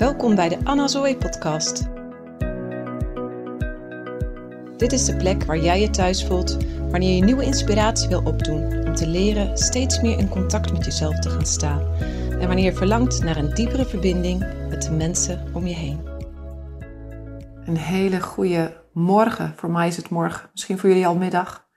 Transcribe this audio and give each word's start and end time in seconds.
Welkom 0.00 0.34
bij 0.34 0.48
de 0.48 0.64
Anna 0.64 0.88
Zoe 0.88 1.16
podcast. 1.16 1.88
Dit 4.76 4.92
is 4.92 5.04
de 5.04 5.14
plek 5.18 5.44
waar 5.44 5.58
jij 5.58 5.80
je 5.80 5.90
thuis 5.90 6.26
voelt 6.26 6.56
wanneer 6.90 7.16
je 7.16 7.24
nieuwe 7.24 7.44
inspiratie 7.44 8.08
wil 8.08 8.22
opdoen 8.22 8.86
om 8.86 8.94
te 8.94 9.06
leren 9.06 9.58
steeds 9.58 10.00
meer 10.00 10.18
in 10.18 10.28
contact 10.28 10.72
met 10.72 10.84
jezelf 10.84 11.18
te 11.18 11.30
gaan 11.30 11.46
staan 11.46 11.94
en 12.30 12.46
wanneer 12.46 12.64
je 12.64 12.72
verlangt 12.72 13.22
naar 13.22 13.36
een 13.36 13.54
diepere 13.54 13.84
verbinding 13.84 14.38
met 14.68 14.82
de 14.82 14.90
mensen 14.90 15.54
om 15.54 15.66
je 15.66 15.74
heen. 15.74 16.08
Een 17.64 17.76
hele 17.76 18.20
goede 18.20 18.84
morgen. 18.92 19.54
Voor 19.56 19.70
mij 19.70 19.88
is 19.88 19.96
het 19.96 20.10
morgen, 20.10 20.50
misschien 20.52 20.78
voor 20.78 20.88
jullie 20.88 21.06
al 21.06 21.16
middag. 21.16 21.68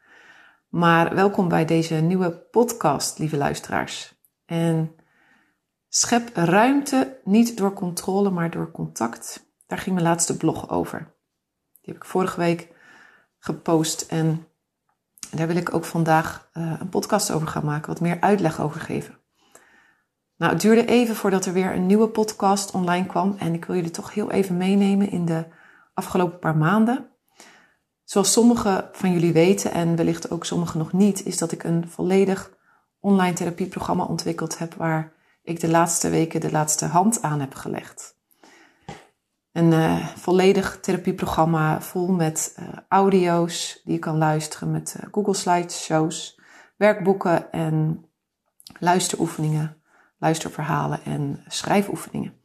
Maar 0.70 1.16
welkom 1.16 1.48
bij 1.48 1.66
deze 1.66 1.96
nieuwe 1.96 2.32
podcast, 2.32 3.20
lieve 3.20 3.38
luisteraars. 3.38 4.14
En 4.46 4.96
schep 5.96 6.30
ruimte 6.36 7.20
niet 7.24 7.58
door 7.58 7.74
controle, 7.74 8.30
maar 8.30 8.52
door 8.52 8.72
contact. 8.72 9.46
Daar 9.68 9.78
ging 9.78 9.96
mijn 9.96 10.08
laatste 10.08 10.38
blog 10.38 10.70
over. 10.70 10.98
Die 11.82 11.94
heb 11.94 11.96
ik 11.96 12.06
vorige 12.06 12.40
week 12.40 12.68
gepost 13.40 14.02
en 14.02 14.48
daar 15.32 15.48
wil 15.48 15.56
ik 15.56 15.74
ook 15.74 15.86
vandaag 15.86 16.50
uh, 16.54 16.74
een 16.80 16.90
podcast 16.90 17.32
over 17.32 17.48
gaan 17.48 17.66
maken, 17.66 17.88
wat 17.88 18.02
meer 18.02 18.18
uitleg 18.20 18.62
over 18.62 18.82
geven. 18.82 19.18
Nou, 20.38 20.52
het 20.52 20.62
duurde 20.62 20.86
even 20.86 21.16
voordat 21.16 21.46
er 21.46 21.54
weer 21.54 21.76
een 21.76 21.86
nieuwe 21.86 22.08
podcast 22.08 22.72
online 22.72 23.06
kwam 23.06 23.36
en 23.40 23.54
ik 23.54 23.66
wil 23.66 23.76
jullie 23.76 23.92
toch 23.92 24.14
heel 24.14 24.32
even 24.32 24.58
meenemen 24.58 25.10
in 25.10 25.26
de 25.26 25.46
afgelopen 25.94 26.40
paar 26.40 26.58
maanden. 26.58 27.10
Zoals 28.04 28.32
sommigen 28.32 28.90
van 28.92 29.12
jullie 29.12 29.34
weten 29.34 29.72
en 29.72 29.96
wellicht 29.96 30.32
ook 30.32 30.46
sommigen 30.46 30.78
nog 30.78 30.92
niet, 30.92 31.26
is 31.26 31.38
dat 31.38 31.52
ik 31.52 31.64
een 31.64 31.90
volledig 31.90 32.52
online 33.00 33.34
therapieprogramma 33.34 34.04
ontwikkeld 34.04 34.58
heb 34.58 34.74
waar 34.74 35.22
ik 35.44 35.60
de 35.60 35.70
laatste 35.70 36.10
weken 36.10 36.42
de 36.42 36.52
laatste 36.52 36.86
hand 36.86 37.22
aan 37.22 37.40
heb 37.40 37.56
gelegd. 37.56 38.18
Een 39.52 39.72
uh, 39.72 40.08
volledig 40.08 40.80
therapieprogramma 40.80 41.82
vol 41.82 42.08
met 42.08 42.58
uh, 42.60 42.68
audio's 42.88 43.82
die 43.84 43.94
je 43.94 44.00
kan 44.00 44.18
luisteren 44.18 44.72
met 44.72 44.96
uh, 44.98 45.08
Google 45.12 45.34
Slideshows, 45.34 46.40
werkboeken 46.78 47.52
en 47.52 48.06
luisteroefeningen, 48.80 49.82
luisterverhalen 50.18 51.04
en 51.04 51.44
schrijfoefeningen. 51.48 52.42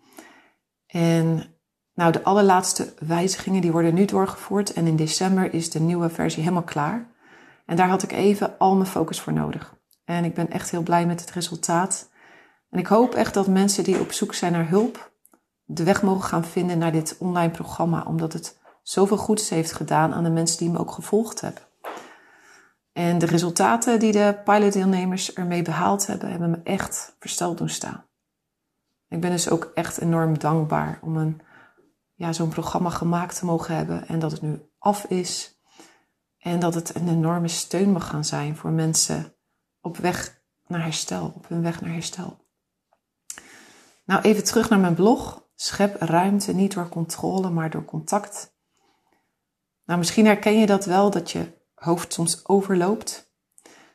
En 0.86 1.56
nou, 1.94 2.12
de 2.12 2.22
allerlaatste 2.22 2.94
wijzigingen 2.98 3.60
die 3.60 3.72
worden 3.72 3.94
nu 3.94 4.04
doorgevoerd 4.04 4.72
en 4.72 4.86
in 4.86 4.96
december 4.96 5.54
is 5.54 5.70
de 5.70 5.80
nieuwe 5.80 6.08
versie 6.08 6.42
helemaal 6.42 6.62
klaar. 6.62 7.10
En 7.66 7.76
daar 7.76 7.88
had 7.88 8.02
ik 8.02 8.12
even 8.12 8.58
al 8.58 8.74
mijn 8.74 8.88
focus 8.88 9.20
voor 9.20 9.32
nodig. 9.32 9.76
En 10.04 10.24
ik 10.24 10.34
ben 10.34 10.50
echt 10.50 10.70
heel 10.70 10.82
blij 10.82 11.06
met 11.06 11.20
het 11.20 11.30
resultaat. 11.30 12.10
En 12.70 12.78
ik 12.78 12.86
hoop 12.86 13.14
echt 13.14 13.34
dat 13.34 13.46
mensen 13.46 13.84
die 13.84 14.00
op 14.00 14.12
zoek 14.12 14.34
zijn 14.34 14.52
naar 14.52 14.68
hulp 14.68 15.10
de 15.70 15.84
weg 15.84 16.02
mogen 16.02 16.28
gaan 16.28 16.44
vinden 16.44 16.78
naar 16.78 16.92
dit 16.92 17.16
online 17.18 17.50
programma, 17.50 18.04
omdat 18.06 18.32
het 18.32 18.58
zoveel 18.82 19.16
goeds 19.16 19.48
heeft 19.48 19.72
gedaan 19.72 20.14
aan 20.14 20.24
de 20.24 20.30
mensen 20.30 20.58
die 20.58 20.70
me 20.70 20.78
ook 20.78 20.90
gevolgd 20.90 21.40
hebben. 21.40 21.62
En 22.92 23.18
de 23.18 23.26
resultaten 23.26 23.98
die 23.98 24.12
de 24.12 24.40
pilotdeelnemers 24.44 25.32
ermee 25.34 25.62
behaald 25.62 26.06
hebben, 26.06 26.30
hebben 26.30 26.50
me 26.50 26.60
echt 26.64 27.16
versteld 27.18 27.58
doen 27.58 27.68
staan. 27.68 28.04
Ik 29.08 29.20
ben 29.20 29.30
dus 29.30 29.50
ook 29.50 29.70
echt 29.74 29.98
enorm 29.98 30.38
dankbaar 30.38 30.98
om 31.02 31.16
een 31.16 31.40
ja, 32.14 32.32
zo'n 32.32 32.48
programma 32.48 32.90
gemaakt 32.90 33.38
te 33.38 33.44
mogen 33.44 33.76
hebben 33.76 34.08
en 34.08 34.18
dat 34.18 34.32
het 34.32 34.42
nu 34.42 34.62
af 34.78 35.04
is. 35.04 35.60
En 36.38 36.60
dat 36.60 36.74
het 36.74 36.94
een 36.94 37.08
enorme 37.08 37.48
steun 37.48 37.92
mag 37.92 38.08
gaan 38.08 38.24
zijn 38.24 38.56
voor 38.56 38.70
mensen 38.70 39.34
op 39.80 39.96
weg 39.96 40.40
naar 40.66 40.82
herstel, 40.82 41.32
op 41.36 41.48
hun 41.48 41.62
weg 41.62 41.80
naar 41.80 41.92
herstel. 41.92 42.46
Nou, 44.08 44.22
even 44.22 44.44
terug 44.44 44.68
naar 44.68 44.78
mijn 44.78 44.94
blog. 44.94 45.48
Schep 45.54 46.00
ruimte 46.00 46.54
niet 46.54 46.74
door 46.74 46.88
controle, 46.88 47.50
maar 47.50 47.70
door 47.70 47.84
contact. 47.84 48.56
Nou, 49.84 49.98
misschien 49.98 50.26
herken 50.26 50.58
je 50.58 50.66
dat 50.66 50.84
wel, 50.84 51.10
dat 51.10 51.30
je 51.30 51.52
hoofd 51.74 52.12
soms 52.12 52.48
overloopt. 52.48 53.32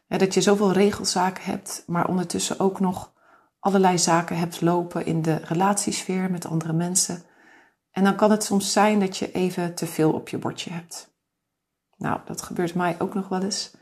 Dat 0.07 0.33
je 0.33 0.41
zoveel 0.41 0.71
regelzaken 0.71 1.43
hebt, 1.43 1.83
maar 1.87 2.07
ondertussen 2.07 2.59
ook 2.59 2.79
nog 2.79 3.13
allerlei 3.59 3.97
zaken 3.97 4.37
hebt 4.37 4.61
lopen 4.61 5.05
in 5.05 5.21
de 5.21 5.35
relatiesfeer 5.35 6.31
met 6.31 6.45
andere 6.45 6.73
mensen. 6.73 7.23
En 7.91 8.03
dan 8.03 8.15
kan 8.15 8.31
het 8.31 8.43
soms 8.43 8.71
zijn 8.71 8.99
dat 8.99 9.17
je 9.17 9.31
even 9.31 9.75
te 9.75 9.85
veel 9.85 10.11
op 10.11 10.29
je 10.29 10.37
bordje 10.37 10.71
hebt. 10.71 11.15
Nou, 11.97 12.19
dat 12.25 12.41
gebeurt 12.41 12.75
mij 12.75 12.95
ook 12.99 13.13
nog 13.13 13.27
wel 13.27 13.41
eens. 13.41 13.75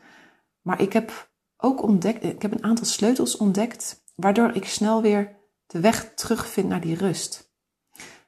Maar 0.60 0.80
ik 0.80 0.92
heb 0.92 1.30
ook 1.56 1.82
ontdekt, 1.82 2.24
ik 2.24 2.42
heb 2.42 2.52
een 2.52 2.64
aantal 2.64 2.86
sleutels 2.86 3.36
ontdekt, 3.36 4.04
waardoor 4.14 4.54
ik 4.54 4.64
snel 4.64 5.02
weer 5.02 5.40
de 5.72 5.80
weg 5.80 6.12
terugvind 6.14 6.68
naar 6.68 6.80
die 6.80 6.96
rust. 6.96 7.50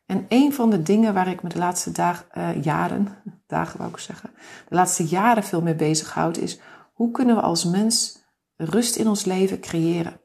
En 0.07 0.27
een 0.29 0.53
van 0.53 0.71
de 0.71 0.83
dingen 0.83 1.15
waar 1.15 1.29
ik 1.29 1.43
me 1.43 1.49
de 1.49 1.59
laatste 1.59 1.91
uh, 2.37 2.63
jaren, 2.63 3.09
dagen 3.47 3.79
wou 3.79 3.91
ik 3.91 3.99
zeggen, 3.99 4.31
de 4.69 4.75
laatste 4.75 5.05
jaren 5.05 5.45
veel 5.45 5.63
mee 5.63 5.75
bezighoud, 5.75 6.37
is 6.37 6.61
hoe 6.93 7.11
kunnen 7.11 7.37
we 7.37 7.43
als 7.43 7.65
mens 7.65 8.23
rust 8.57 8.97
in 8.97 9.09
ons 9.09 9.25
leven 9.25 9.61
creëren? 9.61 10.21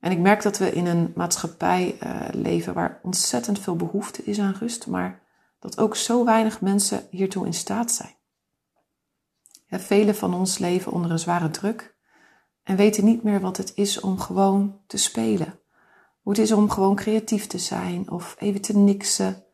En 0.00 0.10
ik 0.10 0.18
merk 0.18 0.42
dat 0.42 0.58
we 0.58 0.72
in 0.72 0.86
een 0.86 1.12
maatschappij 1.14 1.98
uh, 2.02 2.20
leven 2.32 2.74
waar 2.74 3.00
ontzettend 3.02 3.58
veel 3.58 3.76
behoefte 3.76 4.24
is 4.24 4.38
aan 4.38 4.56
rust, 4.58 4.86
maar 4.86 5.22
dat 5.58 5.78
ook 5.78 5.96
zo 5.96 6.24
weinig 6.24 6.60
mensen 6.60 7.06
hiertoe 7.10 7.46
in 7.46 7.54
staat 7.54 7.90
zijn. 7.90 8.14
Ja, 9.66 9.80
velen 9.80 10.14
van 10.14 10.34
ons 10.34 10.58
leven 10.58 10.92
onder 10.92 11.10
een 11.10 11.18
zware 11.18 11.50
druk 11.50 11.96
en 12.62 12.76
weten 12.76 13.04
niet 13.04 13.22
meer 13.22 13.40
wat 13.40 13.56
het 13.56 13.72
is 13.74 14.00
om 14.00 14.18
gewoon 14.18 14.80
te 14.86 14.96
spelen. 14.96 15.60
Hoe 16.26 16.34
het 16.34 16.44
is 16.44 16.52
om 16.52 16.70
gewoon 16.70 16.94
creatief 16.94 17.46
te 17.46 17.58
zijn 17.58 18.10
of 18.10 18.36
even 18.38 18.60
te 18.60 18.76
niksen 18.76 19.44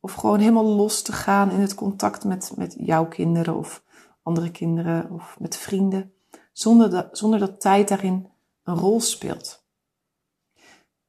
of 0.00 0.12
gewoon 0.12 0.38
helemaal 0.38 0.64
los 0.64 1.02
te 1.02 1.12
gaan 1.12 1.50
in 1.50 1.60
het 1.60 1.74
contact 1.74 2.24
met, 2.24 2.52
met 2.56 2.74
jouw 2.78 3.06
kinderen 3.06 3.56
of 3.56 3.84
andere 4.22 4.50
kinderen 4.50 5.10
of 5.10 5.36
met 5.38 5.56
vrienden, 5.56 6.12
zonder 6.52 6.90
dat, 6.90 7.18
zonder 7.18 7.38
dat 7.38 7.60
tijd 7.60 7.88
daarin 7.88 8.28
een 8.62 8.74
rol 8.74 9.00
speelt. 9.00 9.66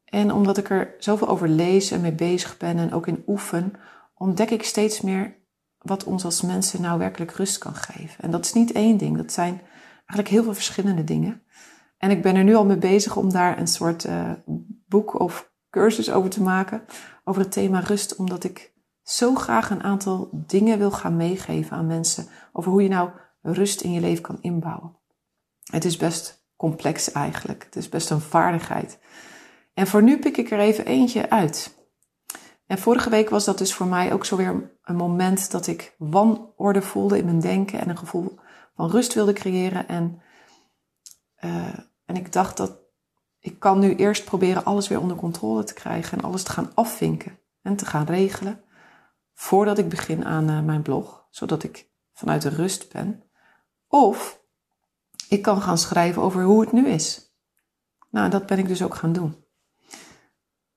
En 0.05 0.33
omdat 0.33 0.57
ik 0.57 0.69
er 0.69 0.95
zoveel 0.97 1.27
over 1.27 1.49
lees 1.49 1.91
en 1.91 2.01
mee 2.01 2.13
bezig 2.13 2.57
ben 2.57 2.77
en 2.77 2.93
ook 2.93 3.07
in 3.07 3.23
oefen, 3.27 3.73
ontdek 4.13 4.49
ik 4.49 4.63
steeds 4.63 5.01
meer 5.01 5.35
wat 5.77 6.03
ons 6.03 6.25
als 6.25 6.41
mensen 6.41 6.81
nou 6.81 6.99
werkelijk 6.99 7.31
rust 7.31 7.57
kan 7.57 7.75
geven. 7.75 8.23
En 8.23 8.31
dat 8.31 8.45
is 8.45 8.53
niet 8.53 8.71
één 8.71 8.97
ding, 8.97 9.17
dat 9.17 9.31
zijn 9.31 9.61
eigenlijk 9.95 10.29
heel 10.29 10.43
veel 10.43 10.53
verschillende 10.53 11.03
dingen. 11.03 11.43
En 11.97 12.11
ik 12.11 12.21
ben 12.21 12.35
er 12.35 12.43
nu 12.43 12.55
al 12.55 12.65
mee 12.65 12.77
bezig 12.77 13.15
om 13.15 13.31
daar 13.31 13.59
een 13.59 13.67
soort 13.67 14.05
uh, 14.05 14.31
boek 14.93 15.19
of 15.19 15.51
cursus 15.69 16.11
over 16.11 16.29
te 16.29 16.41
maken, 16.41 16.85
over 17.23 17.41
het 17.41 17.51
thema 17.51 17.79
rust, 17.79 18.15
omdat 18.15 18.43
ik 18.43 18.73
zo 19.03 19.35
graag 19.35 19.69
een 19.69 19.83
aantal 19.83 20.29
dingen 20.31 20.77
wil 20.77 20.91
gaan 20.91 21.15
meegeven 21.15 21.77
aan 21.77 21.87
mensen 21.87 22.27
over 22.51 22.71
hoe 22.71 22.83
je 22.83 22.89
nou 22.89 23.09
rust 23.41 23.81
in 23.81 23.91
je 23.91 23.99
leven 23.99 24.23
kan 24.23 24.37
inbouwen. 24.41 24.97
Het 25.63 25.85
is 25.85 25.97
best 25.97 26.45
complex 26.55 27.11
eigenlijk, 27.11 27.63
het 27.63 27.75
is 27.75 27.89
best 27.89 28.09
een 28.09 28.21
vaardigheid. 28.21 28.99
En 29.73 29.87
voor 29.87 30.03
nu 30.03 30.19
pik 30.19 30.37
ik 30.37 30.51
er 30.51 30.59
even 30.59 30.85
eentje 30.85 31.29
uit. 31.29 31.85
En 32.65 32.77
vorige 32.77 33.09
week 33.09 33.29
was 33.29 33.45
dat 33.45 33.57
dus 33.57 33.73
voor 33.73 33.87
mij 33.87 34.13
ook 34.13 34.25
zo 34.25 34.35
weer 34.35 34.77
een 34.83 34.95
moment 34.95 35.51
dat 35.51 35.67
ik 35.67 35.95
wanorde 35.97 36.81
voelde 36.81 37.17
in 37.17 37.25
mijn 37.25 37.39
denken 37.39 37.79
en 37.79 37.89
een 37.89 37.97
gevoel 37.97 38.39
van 38.75 38.89
rust 38.89 39.13
wilde 39.13 39.33
creëren. 39.33 39.87
En, 39.87 40.21
uh, 41.39 41.79
en 42.05 42.15
ik 42.15 42.31
dacht 42.31 42.57
dat 42.57 42.82
ik 43.43 43.59
kan 43.59 43.79
nu 43.79 43.95
eerst 43.95 44.25
proberen 44.25 44.65
alles 44.65 44.87
weer 44.87 44.99
onder 44.99 45.17
controle 45.17 45.63
te 45.63 45.73
krijgen 45.73 46.17
en 46.17 46.23
alles 46.23 46.43
te 46.43 46.51
gaan 46.51 46.71
afvinken 46.73 47.39
en 47.61 47.75
te 47.75 47.85
gaan 47.85 48.05
regelen 48.05 48.63
voordat 49.33 49.77
ik 49.77 49.89
begin 49.89 50.25
aan 50.25 50.49
uh, 50.49 50.61
mijn 50.61 50.81
blog, 50.81 51.27
zodat 51.29 51.63
ik 51.63 51.89
vanuit 52.13 52.41
de 52.41 52.49
rust 52.49 52.91
ben. 52.91 53.23
Of 53.87 54.41
ik 55.29 55.41
kan 55.41 55.61
gaan 55.61 55.77
schrijven 55.77 56.21
over 56.21 56.43
hoe 56.43 56.61
het 56.61 56.71
nu 56.71 56.87
is. 56.87 57.35
Nou, 58.09 58.29
dat 58.29 58.45
ben 58.45 58.59
ik 58.59 58.67
dus 58.67 58.83
ook 58.83 58.95
gaan 58.95 59.13
doen. 59.13 59.35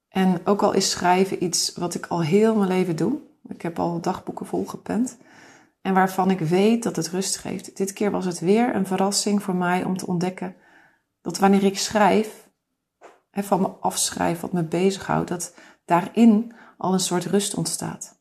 En 0.09 0.47
ook 0.47 0.63
al 0.63 0.73
is 0.73 0.91
schrijven 0.91 1.45
iets 1.45 1.75
wat 1.77 1.95
ik 1.95 2.07
al 2.07 2.23
heel 2.23 2.55
mijn 2.55 2.69
leven 2.69 2.97
doe. 2.97 3.19
Ik 3.49 3.63
heb 3.63 3.79
al 3.79 4.01
dagboeken 4.01 4.47
volgepend. 4.47 5.19
En 5.81 5.95
waarvan 5.95 6.31
ik 6.31 6.41
weet 6.41 6.83
dat 6.83 6.97
het 6.97 7.09
rust 7.09 7.37
geeft. 7.37 7.77
Dit 7.77 7.93
keer 7.93 8.11
was 8.11 8.25
het 8.25 8.41
weer 8.41 8.75
een 8.75 8.87
verrassing 8.87 9.43
voor 9.43 9.57
mij 9.57 9.85
om 9.85 9.97
te 9.97 10.07
ontdekken 10.07 10.57
dat 11.27 11.39
wanneer 11.39 11.65
ik 11.65 11.79
schrijf, 11.79 12.46
en 13.37 13.45
van 13.45 13.61
me 13.61 13.69
afschrijf 13.69 14.41
wat 14.41 14.53
me 14.53 14.63
bezighoudt, 14.63 15.29
dat 15.29 15.55
daarin 15.85 16.55
al 16.79 16.93
een 16.93 17.01
soort 17.01 17.25
rust 17.25 17.55
ontstaat. 17.55 18.21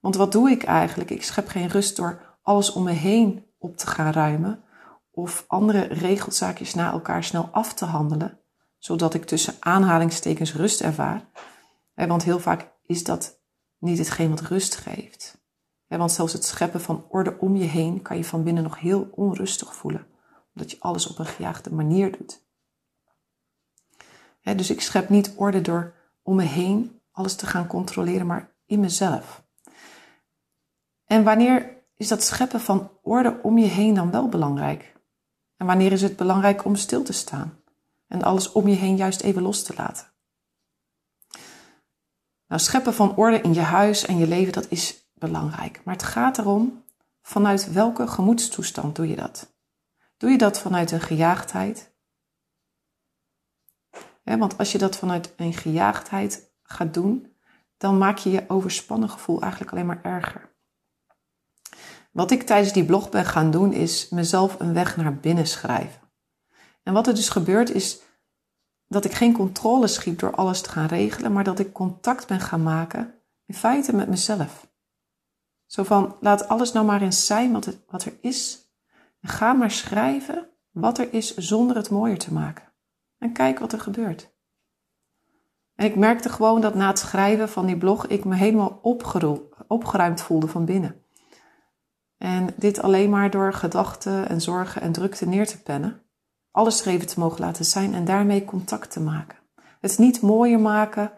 Want 0.00 0.16
wat 0.16 0.32
doe 0.32 0.50
ik 0.50 0.62
eigenlijk? 0.62 1.10
Ik 1.10 1.24
schep 1.24 1.48
geen 1.48 1.68
rust 1.68 1.96
door 1.96 2.38
alles 2.42 2.72
om 2.72 2.82
me 2.82 2.92
heen 2.92 3.46
op 3.58 3.76
te 3.76 3.86
gaan 3.86 4.12
ruimen 4.12 4.64
of 5.10 5.44
andere 5.46 5.80
regelzaakjes 5.80 6.74
na 6.74 6.92
elkaar 6.92 7.24
snel 7.24 7.48
af 7.52 7.74
te 7.74 7.84
handelen 7.84 8.40
zodat 8.78 9.14
ik 9.14 9.24
tussen 9.24 9.54
aanhalingstekens 9.60 10.54
rust 10.54 10.80
ervaar. 10.80 11.28
Want 11.94 12.24
heel 12.24 12.38
vaak 12.38 12.72
is 12.82 13.04
dat 13.04 13.40
niet 13.78 13.98
hetgeen 13.98 14.30
wat 14.30 14.40
rust 14.40 14.74
geeft. 14.74 15.38
Want 15.86 16.12
zelfs 16.12 16.32
het 16.32 16.44
scheppen 16.44 16.80
van 16.80 17.04
orde 17.08 17.38
om 17.38 17.56
je 17.56 17.64
heen 17.64 18.02
kan 18.02 18.16
je 18.16 18.24
van 18.24 18.44
binnen 18.44 18.62
nog 18.62 18.78
heel 18.78 19.08
onrustig 19.14 19.74
voelen, 19.74 20.06
omdat 20.54 20.70
je 20.70 20.80
alles 20.80 21.06
op 21.06 21.18
een 21.18 21.26
gejaagde 21.26 21.74
manier 21.74 22.18
doet. 22.18 22.48
Dus 24.42 24.70
ik 24.70 24.80
schep 24.80 25.08
niet 25.08 25.32
orde 25.36 25.60
door 25.60 25.94
om 26.22 26.36
me 26.36 26.42
heen 26.42 27.00
alles 27.12 27.34
te 27.34 27.46
gaan 27.46 27.66
controleren, 27.66 28.26
maar 28.26 28.52
in 28.66 28.80
mezelf. 28.80 29.42
En 31.04 31.24
wanneer 31.24 31.76
is 31.96 32.08
dat 32.08 32.22
scheppen 32.22 32.60
van 32.60 32.90
orde 33.02 33.38
om 33.42 33.58
je 33.58 33.66
heen 33.66 33.94
dan 33.94 34.10
wel 34.10 34.28
belangrijk? 34.28 34.92
En 35.56 35.66
wanneer 35.66 35.92
is 35.92 36.02
het 36.02 36.16
belangrijk 36.16 36.64
om 36.64 36.76
stil 36.76 37.02
te 37.02 37.12
staan 37.12 37.62
en 38.06 38.22
alles 38.22 38.52
om 38.52 38.68
je 38.68 38.76
heen 38.76 38.96
juist 38.96 39.20
even 39.20 39.42
los 39.42 39.62
te 39.62 39.74
laten? 39.76 40.06
Nou, 42.46 42.62
scheppen 42.62 42.94
van 42.94 43.16
orde 43.16 43.40
in 43.40 43.54
je 43.54 43.60
huis 43.60 44.06
en 44.06 44.18
je 44.18 44.26
leven, 44.26 44.52
dat 44.52 44.66
is 44.68 45.10
belangrijk. 45.14 45.80
Maar 45.84 45.94
het 45.94 46.02
gaat 46.02 46.38
erom, 46.38 46.84
vanuit 47.22 47.72
welke 47.72 48.06
gemoedstoestand 48.06 48.96
doe 48.96 49.08
je 49.08 49.16
dat? 49.16 49.52
Doe 50.16 50.30
je 50.30 50.38
dat 50.38 50.60
vanuit 50.60 50.90
een 50.90 51.00
gejaagdheid? 51.00 51.89
Want 54.22 54.58
als 54.58 54.72
je 54.72 54.78
dat 54.78 54.96
vanuit 54.96 55.32
een 55.36 55.52
gejaagdheid 55.52 56.52
gaat 56.62 56.94
doen, 56.94 57.36
dan 57.76 57.98
maak 57.98 58.18
je 58.18 58.30
je 58.30 58.44
overspannen 58.48 59.10
gevoel 59.10 59.40
eigenlijk 59.40 59.72
alleen 59.72 59.86
maar 59.86 60.02
erger. 60.02 60.50
Wat 62.12 62.30
ik 62.30 62.42
tijdens 62.42 62.72
die 62.72 62.84
blog 62.84 63.08
ben 63.08 63.24
gaan 63.24 63.50
doen, 63.50 63.72
is 63.72 64.08
mezelf 64.08 64.60
een 64.60 64.74
weg 64.74 64.96
naar 64.96 65.16
binnen 65.16 65.46
schrijven. 65.46 66.00
En 66.82 66.92
wat 66.92 67.06
er 67.06 67.14
dus 67.14 67.28
gebeurt, 67.28 67.70
is 67.70 68.00
dat 68.86 69.04
ik 69.04 69.12
geen 69.12 69.32
controle 69.32 69.86
schiep 69.86 70.18
door 70.18 70.34
alles 70.34 70.60
te 70.60 70.70
gaan 70.70 70.86
regelen, 70.86 71.32
maar 71.32 71.44
dat 71.44 71.58
ik 71.58 71.72
contact 71.72 72.26
ben 72.26 72.40
gaan 72.40 72.62
maken, 72.62 73.14
in 73.46 73.54
feite 73.54 73.94
met 73.96 74.08
mezelf. 74.08 74.68
Zo 75.66 75.82
van, 75.82 76.16
laat 76.20 76.48
alles 76.48 76.72
nou 76.72 76.86
maar 76.86 77.02
eens 77.02 77.26
zijn 77.26 77.52
wat, 77.52 77.76
wat 77.86 78.04
er 78.04 78.12
is. 78.20 78.68
En 79.20 79.28
ga 79.28 79.52
maar 79.52 79.70
schrijven 79.70 80.48
wat 80.70 80.98
er 80.98 81.12
is 81.12 81.36
zonder 81.36 81.76
het 81.76 81.90
mooier 81.90 82.18
te 82.18 82.32
maken. 82.32 82.69
En 83.20 83.32
kijk 83.32 83.58
wat 83.58 83.72
er 83.72 83.80
gebeurt. 83.80 84.34
En 85.74 85.86
ik 85.86 85.96
merkte 85.96 86.28
gewoon 86.28 86.60
dat 86.60 86.74
na 86.74 86.88
het 86.88 86.98
schrijven 86.98 87.48
van 87.48 87.66
die 87.66 87.78
blog 87.78 88.06
ik 88.06 88.24
me 88.24 88.34
helemaal 88.34 88.80
opgeruimd 89.68 90.20
voelde 90.20 90.48
van 90.48 90.64
binnen. 90.64 91.04
En 92.16 92.54
dit 92.56 92.82
alleen 92.82 93.10
maar 93.10 93.30
door 93.30 93.52
gedachten 93.52 94.28
en 94.28 94.40
zorgen 94.40 94.82
en 94.82 94.92
drukte 94.92 95.26
neer 95.26 95.46
te 95.46 95.62
pennen. 95.62 96.02
Alles 96.50 96.80
er 96.80 96.92
even 96.92 97.06
te 97.06 97.20
mogen 97.20 97.40
laten 97.40 97.64
zijn 97.64 97.94
en 97.94 98.04
daarmee 98.04 98.44
contact 98.44 98.90
te 98.90 99.00
maken. 99.00 99.38
Het 99.80 99.98
niet 99.98 100.20
mooier 100.20 100.60
maken 100.60 101.12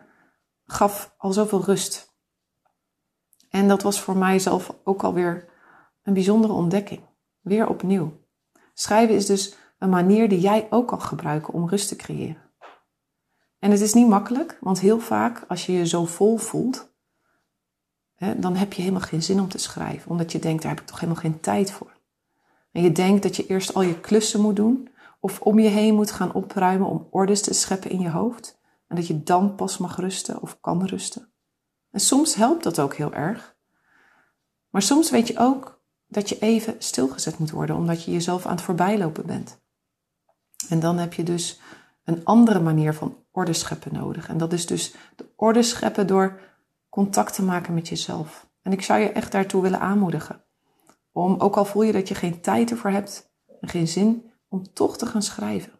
gaf 0.64 1.14
al 1.18 1.32
zoveel 1.32 1.64
rust. 1.64 2.16
En 3.50 3.68
dat 3.68 3.82
was 3.82 4.00
voor 4.00 4.16
mijzelf 4.16 4.74
ook 4.84 5.02
alweer 5.02 5.48
een 6.02 6.14
bijzondere 6.14 6.52
ontdekking. 6.52 7.00
Weer 7.40 7.68
opnieuw. 7.68 8.20
Schrijven 8.74 9.14
is 9.14 9.26
dus 9.26 9.56
een 9.82 9.90
manier 9.90 10.28
die 10.28 10.40
jij 10.40 10.66
ook 10.70 10.88
kan 10.88 11.02
gebruiken 11.02 11.52
om 11.52 11.68
rust 11.68 11.88
te 11.88 11.96
creëren. 11.96 12.50
En 13.58 13.70
het 13.70 13.80
is 13.80 13.94
niet 13.94 14.08
makkelijk, 14.08 14.58
want 14.60 14.80
heel 14.80 15.00
vaak 15.00 15.44
als 15.48 15.66
je 15.66 15.72
je 15.72 15.86
zo 15.86 16.04
vol 16.04 16.36
voelt, 16.36 16.92
hè, 18.14 18.38
dan 18.38 18.56
heb 18.56 18.72
je 18.72 18.82
helemaal 18.82 19.02
geen 19.02 19.22
zin 19.22 19.40
om 19.40 19.48
te 19.48 19.58
schrijven, 19.58 20.10
omdat 20.10 20.32
je 20.32 20.38
denkt, 20.38 20.62
daar 20.62 20.70
heb 20.70 20.80
ik 20.80 20.86
toch 20.86 21.00
helemaal 21.00 21.22
geen 21.22 21.40
tijd 21.40 21.70
voor. 21.70 22.00
En 22.72 22.82
je 22.82 22.92
denkt 22.92 23.22
dat 23.22 23.36
je 23.36 23.46
eerst 23.46 23.74
al 23.74 23.82
je 23.82 24.00
klussen 24.00 24.40
moet 24.40 24.56
doen, 24.56 24.88
of 25.20 25.40
om 25.40 25.58
je 25.58 25.68
heen 25.68 25.94
moet 25.94 26.10
gaan 26.10 26.32
opruimen 26.32 26.88
om 26.88 27.08
orders 27.10 27.40
te 27.40 27.54
scheppen 27.54 27.90
in 27.90 28.00
je 28.00 28.10
hoofd, 28.10 28.60
en 28.86 28.96
dat 28.96 29.06
je 29.06 29.22
dan 29.22 29.54
pas 29.54 29.78
mag 29.78 29.96
rusten 29.96 30.42
of 30.42 30.60
kan 30.60 30.86
rusten. 30.86 31.32
En 31.90 32.00
soms 32.00 32.34
helpt 32.34 32.62
dat 32.62 32.80
ook 32.80 32.94
heel 32.94 33.12
erg. 33.12 33.56
Maar 34.70 34.82
soms 34.82 35.10
weet 35.10 35.28
je 35.28 35.38
ook 35.38 35.80
dat 36.06 36.28
je 36.28 36.38
even 36.38 36.74
stilgezet 36.78 37.38
moet 37.38 37.50
worden, 37.50 37.76
omdat 37.76 38.04
je 38.04 38.10
jezelf 38.10 38.46
aan 38.46 38.54
het 38.54 38.64
voorbijlopen 38.64 39.26
bent. 39.26 39.60
En 40.72 40.80
dan 40.80 40.98
heb 40.98 41.12
je 41.12 41.22
dus 41.22 41.60
een 42.04 42.24
andere 42.24 42.60
manier 42.60 42.94
van 42.94 43.16
orde 43.30 43.52
scheppen 43.52 43.92
nodig. 43.94 44.28
En 44.28 44.38
dat 44.38 44.52
is 44.52 44.66
dus 44.66 44.94
de 45.16 45.32
orde 45.36 45.62
scheppen 45.62 46.06
door 46.06 46.40
contact 46.88 47.34
te 47.34 47.42
maken 47.42 47.74
met 47.74 47.88
jezelf. 47.88 48.50
En 48.62 48.72
ik 48.72 48.82
zou 48.82 49.00
je 49.00 49.08
echt 49.08 49.32
daartoe 49.32 49.62
willen 49.62 49.80
aanmoedigen. 49.80 50.44
Om, 51.12 51.40
ook 51.40 51.56
al 51.56 51.64
voel 51.64 51.82
je 51.82 51.92
dat 51.92 52.08
je 52.08 52.14
geen 52.14 52.40
tijd 52.40 52.70
ervoor 52.70 52.90
hebt 52.90 53.32
en 53.60 53.68
geen 53.68 53.88
zin, 53.88 54.30
om 54.48 54.72
toch 54.72 54.98
te 54.98 55.06
gaan 55.06 55.22
schrijven. 55.22 55.72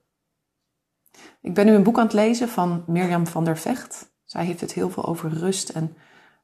Ik 1.40 1.54
ben 1.54 1.66
nu 1.66 1.72
een 1.72 1.82
boek 1.82 1.98
aan 1.98 2.04
het 2.04 2.12
lezen 2.12 2.48
van 2.48 2.84
Mirjam 2.86 3.26
van 3.26 3.44
der 3.44 3.58
Vecht. 3.58 4.14
Zij 4.24 4.44
heeft 4.44 4.60
het 4.60 4.72
heel 4.72 4.90
veel 4.90 5.06
over 5.06 5.30
rust 5.30 5.68
en 5.68 5.96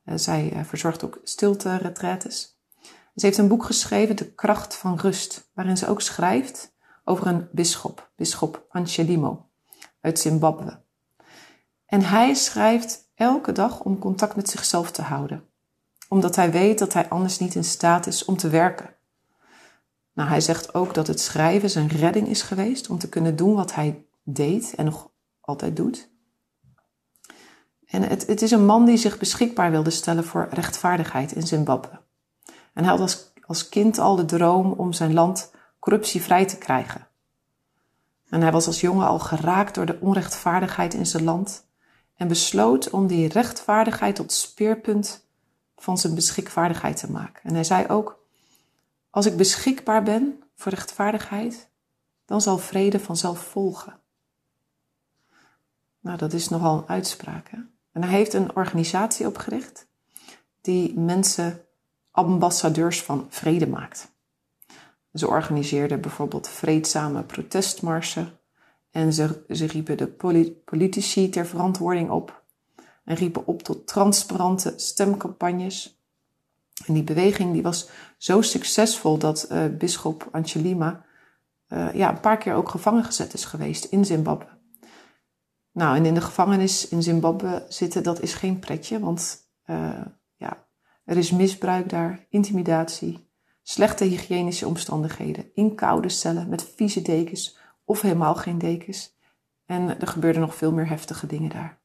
uh, 0.05 0.15
zij 0.17 0.53
uh, 0.53 0.65
verzorgt 0.65 1.05
ook 1.05 1.21
stilte-retretes. 1.23 2.61
Ze 3.15 3.27
heeft 3.27 3.39
een 3.39 3.49
boek 3.49 3.65
geschreven, 3.65 4.17
De 4.17 4.35
Kracht 4.35 4.75
van 4.75 4.99
Rust, 4.99 5.51
waarin 5.55 5.77
ze 5.77 5.89
ook 5.89 6.01
schrijft 6.01 6.77
over 7.08 7.26
een 7.26 7.49
bisschop, 7.52 8.10
bisschop 8.16 8.66
Angelimo 8.70 9.46
uit 10.00 10.19
Zimbabwe. 10.19 10.81
En 11.87 12.00
hij 12.00 12.34
schrijft 12.34 13.10
elke 13.14 13.52
dag 13.52 13.81
om 13.81 13.99
contact 13.99 14.37
met 14.37 14.49
zichzelf 14.49 14.90
te 14.90 15.02
houden, 15.02 15.44
omdat 16.08 16.37
hij 16.37 16.50
weet 16.50 16.78
dat 16.78 16.93
hij 16.93 17.08
anders 17.08 17.38
niet 17.38 17.55
in 17.55 17.64
staat 17.64 18.06
is 18.06 18.25
om 18.25 18.37
te 18.37 18.49
werken. 18.49 18.94
Nou, 20.12 20.28
hij 20.28 20.40
zegt 20.40 20.75
ook 20.75 20.94
dat 20.94 21.06
het 21.06 21.20
schrijven 21.20 21.70
zijn 21.70 21.88
redding 21.88 22.28
is 22.28 22.43
geweest 22.43 22.88
om 22.88 22.99
te 22.99 23.08
kunnen 23.08 23.37
doen 23.37 23.55
wat 23.55 23.75
hij 23.75 24.06
deed 24.22 24.75
en 24.75 24.84
nog 24.84 25.10
altijd 25.40 25.76
doet. 25.76 26.10
En 27.84 28.02
het, 28.02 28.26
het 28.26 28.43
is 28.43 28.50
een 28.50 28.66
man 28.66 28.84
die 28.84 28.96
zich 28.96 29.19
beschikbaar 29.19 29.70
wilde 29.70 29.90
stellen 29.90 30.25
voor 30.25 30.49
rechtvaardigheid 30.50 31.32
in 31.32 31.46
Zimbabwe. 31.46 32.00
En 32.72 32.82
hij 32.82 32.93
had 32.93 33.00
als, 33.00 33.32
als 33.46 33.69
kind 33.69 33.99
al 33.99 34.16
de 34.16 34.25
droom 34.25 34.72
om 34.72 34.93
zijn 34.93 35.14
land 35.14 35.50
corruptievrij 35.79 36.47
te 36.47 36.59
krijgen. 36.59 37.09
En 38.29 38.41
hij 38.41 38.53
was 38.53 38.67
als 38.67 38.81
jongen 38.81 39.07
al 39.07 39.19
geraakt 39.19 39.75
door 39.75 39.87
de 39.87 40.01
onrechtvaardigheid 40.01 40.95
in 40.95 41.07
zijn 41.07 41.25
land 41.25 41.67
en 42.17 42.29
besloot 42.29 42.91
om 42.91 43.07
die 43.07 43.29
rechtvaardigheid 43.29 44.15
tot 44.15 44.33
speerpunt 44.33 45.27
van 45.77 45.99
zijn 45.99 46.15
beschikvaardigheid 46.15 46.97
te 46.97 47.11
maken. 47.11 47.43
En 47.43 47.55
hij 47.55 47.65
zei 47.65 47.87
ook: 47.89 48.25
Als 49.11 49.27
ik 49.27 49.37
beschikbaar 49.37 50.03
ben 50.03 50.43
voor 50.55 50.73
rechtvaardigheid, 50.73 51.71
dan 52.25 52.41
zal 52.41 52.59
vrede 52.59 53.01
vanzelf 53.01 53.39
volgen. 53.39 54.01
Nou, 56.01 56.19
dat 56.19 56.33
is 56.33 56.49
nogal 56.49 56.79
een 56.79 56.89
uitspraak. 56.89 57.49
Hè? 57.51 57.59
En 57.93 58.03
hij 58.03 58.13
heeft 58.13 58.33
een 58.33 58.57
organisatie 58.57 59.27
opgericht 59.27 59.89
die 60.61 60.99
mensen 60.99 61.65
ambassadeurs 62.11 63.03
van 63.03 63.27
vrede 63.29 63.67
maakt. 63.67 64.13
Ze 65.19 65.29
organiseerden 65.29 66.00
bijvoorbeeld 66.00 66.49
vreedzame 66.49 67.23
protestmarsen 67.23 68.38
en 68.91 69.12
ze, 69.12 69.44
ze 69.49 69.67
riepen 69.67 69.97
de 69.97 70.06
politici 70.65 71.29
ter 71.29 71.46
verantwoording 71.46 72.10
op 72.10 72.43
en 73.05 73.17
riepen 73.17 73.46
op 73.46 73.63
tot 73.63 73.87
transparante 73.87 74.72
stemcampagnes. 74.77 76.03
En 76.87 76.94
die 76.94 77.03
beweging 77.03 77.53
die 77.53 77.63
was 77.63 77.89
zo 78.17 78.41
succesvol 78.41 79.19
dat 79.19 79.48
uh, 79.53 79.65
bisschop 79.79 80.29
Angelima 80.31 81.05
uh, 81.69 81.94
ja, 81.94 82.10
een 82.10 82.20
paar 82.20 82.39
keer 82.39 82.55
ook 82.55 82.69
gevangen 82.69 83.05
gezet 83.05 83.34
is 83.34 83.44
geweest 83.44 83.84
in 83.84 84.05
Zimbabwe. 84.05 84.48
Nou, 85.72 85.96
en 85.96 86.06
in 86.06 86.15
de 86.15 86.20
gevangenis 86.20 86.89
in 86.89 87.03
Zimbabwe 87.03 87.67
zitten, 87.69 88.03
dat 88.03 88.20
is 88.20 88.34
geen 88.34 88.58
pretje, 88.58 89.01
want 89.01 89.51
uh, 89.67 90.01
ja, 90.37 90.67
er 91.05 91.17
is 91.17 91.31
misbruik 91.31 91.89
daar, 91.89 92.27
intimidatie, 92.29 93.28
slechte 93.69 94.05
hygiënische 94.05 94.67
omstandigheden, 94.67 95.51
in 95.55 95.75
koude 95.75 96.08
cellen 96.08 96.48
met 96.48 96.72
vieze 96.75 97.03
dekens 97.03 97.56
of 97.84 98.01
helemaal 98.01 98.34
geen 98.34 98.58
dekens. 98.58 99.17
En 99.67 100.01
er 100.01 100.06
gebeurden 100.06 100.41
nog 100.41 100.55
veel 100.55 100.72
meer 100.72 100.89
heftige 100.89 101.27
dingen 101.27 101.51
daar. 101.51 101.79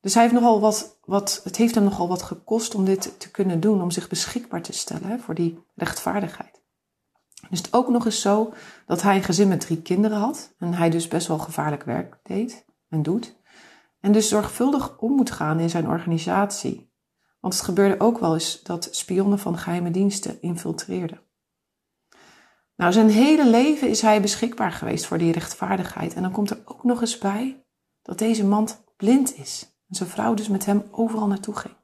Dus 0.00 0.14
hij 0.14 0.22
heeft 0.22 0.34
nogal 0.34 0.60
wat, 0.60 0.98
wat, 1.04 1.40
het 1.44 1.56
heeft 1.56 1.74
hem 1.74 1.84
nogal 1.84 2.08
wat 2.08 2.22
gekost 2.22 2.74
om 2.74 2.84
dit 2.84 3.20
te 3.20 3.30
kunnen 3.30 3.60
doen, 3.60 3.82
om 3.82 3.90
zich 3.90 4.08
beschikbaar 4.08 4.62
te 4.62 4.72
stellen 4.72 5.20
voor 5.20 5.34
die 5.34 5.58
rechtvaardigheid. 5.74 6.62
Dus 7.50 7.58
het 7.58 7.72
ook 7.72 7.88
nog 7.88 8.04
eens 8.04 8.20
zo 8.20 8.52
dat 8.86 9.02
hij 9.02 9.16
een 9.16 9.22
gezin 9.22 9.48
met 9.48 9.60
drie 9.60 9.82
kinderen 9.82 10.18
had 10.18 10.54
en 10.58 10.74
hij 10.74 10.90
dus 10.90 11.08
best 11.08 11.26
wel 11.26 11.38
gevaarlijk 11.38 11.82
werk 11.84 12.18
deed 12.22 12.64
en 12.88 13.02
doet. 13.02 13.36
En 14.00 14.12
dus 14.12 14.28
zorgvuldig 14.28 14.98
om 14.98 15.12
moet 15.12 15.30
gaan 15.30 15.60
in 15.60 15.70
zijn 15.70 15.88
organisatie 15.88 16.89
want 17.40 17.54
het 17.54 17.62
gebeurde 17.62 18.00
ook 18.00 18.18
wel 18.18 18.34
eens 18.34 18.62
dat 18.62 18.88
spionnen 18.90 19.38
van 19.38 19.58
geheime 19.58 19.90
diensten 19.90 20.42
infiltreerden. 20.42 21.20
Nou, 22.76 22.92
zijn 22.92 23.10
hele 23.10 23.50
leven 23.50 23.88
is 23.88 24.02
hij 24.02 24.20
beschikbaar 24.20 24.72
geweest 24.72 25.06
voor 25.06 25.18
die 25.18 25.32
rechtvaardigheid. 25.32 26.14
En 26.14 26.22
dan 26.22 26.30
komt 26.32 26.50
er 26.50 26.62
ook 26.64 26.84
nog 26.84 27.00
eens 27.00 27.18
bij 27.18 27.64
dat 28.02 28.18
deze 28.18 28.46
man 28.46 28.68
blind 28.96 29.36
is. 29.36 29.62
En 29.88 29.94
zijn 29.94 30.08
vrouw 30.08 30.34
dus 30.34 30.48
met 30.48 30.66
hem 30.66 30.82
overal 30.90 31.26
naartoe 31.26 31.56
ging. 31.56 31.74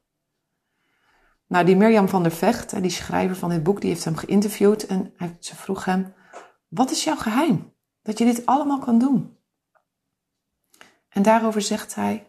Nou, 1.46 1.64
die 1.64 1.76
Mirjam 1.76 2.08
van 2.08 2.22
der 2.22 2.32
Vecht, 2.32 2.82
die 2.82 2.90
schrijver 2.90 3.36
van 3.36 3.50
dit 3.50 3.62
boek, 3.62 3.80
die 3.80 3.90
heeft 3.90 4.04
hem 4.04 4.16
geïnterviewd. 4.16 4.86
En 4.86 5.14
ze 5.40 5.56
vroeg 5.56 5.84
hem, 5.84 6.14
wat 6.68 6.90
is 6.90 7.04
jouw 7.04 7.16
geheim? 7.16 7.74
Dat 8.02 8.18
je 8.18 8.24
dit 8.24 8.46
allemaal 8.46 8.78
kan 8.78 8.98
doen. 8.98 9.38
En 11.08 11.22
daarover 11.22 11.62
zegt 11.62 11.94
hij 11.94 12.26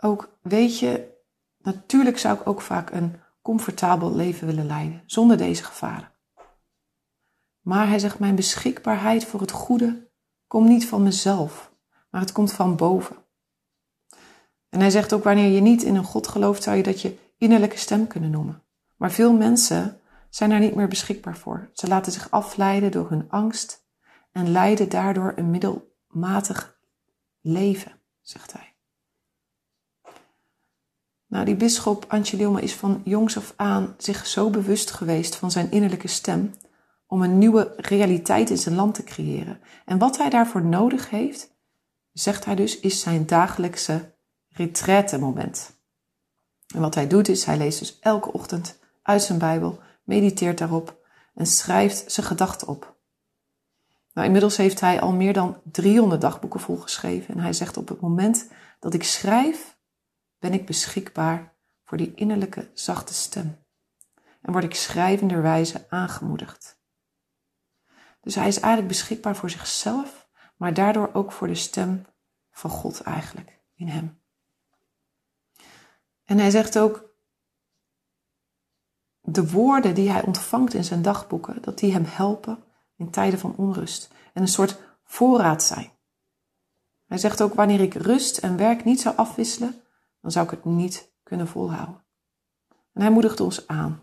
ook, 0.00 0.38
weet 0.42 0.78
je, 0.78 1.13
Natuurlijk 1.64 2.18
zou 2.18 2.38
ik 2.38 2.46
ook 2.46 2.60
vaak 2.60 2.90
een 2.90 3.20
comfortabel 3.42 4.14
leven 4.14 4.46
willen 4.46 4.66
leiden, 4.66 5.02
zonder 5.06 5.36
deze 5.36 5.64
gevaren. 5.64 6.12
Maar 7.60 7.88
hij 7.88 7.98
zegt, 7.98 8.18
mijn 8.18 8.34
beschikbaarheid 8.34 9.24
voor 9.24 9.40
het 9.40 9.50
goede 9.50 10.10
komt 10.46 10.68
niet 10.68 10.86
van 10.86 11.02
mezelf, 11.02 11.72
maar 12.10 12.20
het 12.20 12.32
komt 12.32 12.52
van 12.52 12.76
boven. 12.76 13.16
En 14.68 14.80
hij 14.80 14.90
zegt 14.90 15.12
ook, 15.12 15.24
wanneer 15.24 15.50
je 15.50 15.60
niet 15.60 15.82
in 15.82 15.94
een 15.94 16.04
God 16.04 16.28
gelooft, 16.28 16.62
zou 16.62 16.76
je 16.76 16.82
dat 16.82 17.00
je 17.00 17.18
innerlijke 17.38 17.78
stem 17.78 18.06
kunnen 18.06 18.30
noemen. 18.30 18.62
Maar 18.96 19.10
veel 19.10 19.32
mensen 19.32 20.00
zijn 20.28 20.50
daar 20.50 20.60
niet 20.60 20.74
meer 20.74 20.88
beschikbaar 20.88 21.36
voor. 21.36 21.70
Ze 21.72 21.88
laten 21.88 22.12
zich 22.12 22.30
afleiden 22.30 22.90
door 22.90 23.08
hun 23.08 23.30
angst 23.30 23.86
en 24.32 24.50
leiden 24.50 24.88
daardoor 24.88 25.32
een 25.36 25.50
middelmatig 25.50 26.78
leven, 27.40 28.00
zegt 28.20 28.52
hij. 28.52 28.73
Nou, 31.34 31.46
die 31.46 31.56
bisschop 31.56 32.04
Angelilma 32.08 32.60
is 32.60 32.74
van 32.74 33.00
jongs 33.04 33.36
af 33.36 33.52
aan 33.56 33.94
zich 33.98 34.26
zo 34.26 34.50
bewust 34.50 34.90
geweest 34.90 35.36
van 35.36 35.50
zijn 35.50 35.70
innerlijke 35.70 36.08
stem 36.08 36.54
om 37.06 37.22
een 37.22 37.38
nieuwe 37.38 37.72
realiteit 37.76 38.50
in 38.50 38.58
zijn 38.58 38.74
land 38.74 38.94
te 38.94 39.04
creëren. 39.04 39.60
En 39.84 39.98
wat 39.98 40.18
hij 40.18 40.30
daarvoor 40.30 40.64
nodig 40.64 41.10
heeft, 41.10 41.54
zegt 42.12 42.44
hij 42.44 42.54
dus, 42.54 42.80
is 42.80 43.00
zijn 43.00 43.26
dagelijkse 43.26 44.14
retraite 44.48 45.18
moment. 45.18 45.76
En 46.74 46.80
wat 46.80 46.94
hij 46.94 47.06
doet 47.06 47.28
is, 47.28 47.44
hij 47.44 47.56
leest 47.56 47.78
dus 47.78 47.98
elke 48.00 48.32
ochtend 48.32 48.78
uit 49.02 49.22
zijn 49.22 49.38
Bijbel, 49.38 49.78
mediteert 50.04 50.58
daarop 50.58 50.98
en 51.34 51.46
schrijft 51.46 52.12
zijn 52.12 52.26
gedachten 52.26 52.68
op. 52.68 52.96
Nou, 54.12 54.26
inmiddels 54.26 54.56
heeft 54.56 54.80
hij 54.80 55.00
al 55.00 55.12
meer 55.12 55.32
dan 55.32 55.56
300 55.72 56.20
dagboeken 56.20 56.60
volgeschreven 56.60 57.34
en 57.34 57.40
hij 57.40 57.52
zegt 57.52 57.76
op 57.76 57.88
het 57.88 58.00
moment 58.00 58.48
dat 58.80 58.94
ik 58.94 59.02
schrijf, 59.02 59.73
ben 60.44 60.52
ik 60.52 60.66
beschikbaar 60.66 61.54
voor 61.84 61.98
die 61.98 62.14
innerlijke 62.14 62.70
zachte 62.74 63.14
stem. 63.14 63.64
En 64.42 64.52
word 64.52 64.64
ik 64.64 64.74
schrijvenderwijze 64.74 65.86
aangemoedigd. 65.88 66.80
Dus 68.20 68.34
hij 68.34 68.48
is 68.48 68.60
eigenlijk 68.60 68.88
beschikbaar 68.88 69.36
voor 69.36 69.50
zichzelf, 69.50 70.28
maar 70.56 70.74
daardoor 70.74 71.10
ook 71.12 71.32
voor 71.32 71.46
de 71.46 71.54
stem 71.54 72.06
van 72.50 72.70
God 72.70 73.00
eigenlijk 73.00 73.60
in 73.74 73.88
hem. 73.88 74.22
En 76.24 76.38
hij 76.38 76.50
zegt 76.50 76.78
ook, 76.78 77.14
de 79.20 79.50
woorden 79.50 79.94
die 79.94 80.10
hij 80.10 80.24
ontvangt 80.24 80.74
in 80.74 80.84
zijn 80.84 81.02
dagboeken, 81.02 81.62
dat 81.62 81.78
die 81.78 81.92
hem 81.92 82.04
helpen 82.04 82.64
in 82.96 83.10
tijden 83.10 83.38
van 83.38 83.56
onrust 83.56 84.10
en 84.32 84.42
een 84.42 84.48
soort 84.48 84.78
voorraad 85.04 85.62
zijn. 85.62 85.92
Hij 87.06 87.18
zegt 87.18 87.42
ook, 87.42 87.54
wanneer 87.54 87.80
ik 87.80 87.94
rust 87.94 88.38
en 88.38 88.56
werk 88.56 88.84
niet 88.84 89.00
zou 89.00 89.16
afwisselen, 89.16 89.83
dan 90.24 90.32
zou 90.32 90.44
ik 90.44 90.50
het 90.50 90.64
niet 90.64 91.12
kunnen 91.22 91.48
volhouden. 91.48 92.04
En 92.92 93.00
hij 93.00 93.10
moedigt 93.10 93.40
ons 93.40 93.66
aan. 93.66 94.02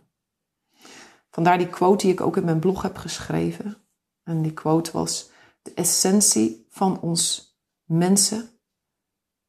Vandaar 1.30 1.58
die 1.58 1.70
quote 1.70 2.06
die 2.06 2.14
ik 2.14 2.22
ook 2.22 2.38
in 2.38 2.46
mijn 2.46 2.60
blog 2.60 2.82
heb 2.82 2.98
geschreven. 2.98 3.78
En 4.24 4.42
die 4.42 4.54
quote 4.54 4.92
was: 4.92 5.30
De 5.62 5.74
essentie 5.74 6.66
van 6.70 7.00
ons 7.00 7.56
mensen 7.84 8.50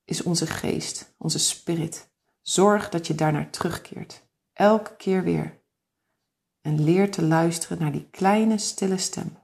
is 0.05 0.23
onze 0.23 0.47
geest, 0.47 1.15
onze 1.19 1.39
spirit. 1.39 2.11
Zorg 2.41 2.89
dat 2.89 3.07
je 3.07 3.15
daarnaar 3.15 3.51
terugkeert. 3.51 4.23
Elke 4.53 4.97
keer 4.97 5.23
weer. 5.23 5.63
En 6.61 6.85
leer 6.85 7.11
te 7.11 7.23
luisteren 7.23 7.79
naar 7.79 7.93
die 7.93 8.11
kleine, 8.11 8.59
stille 8.59 8.99
stem. 8.99 9.39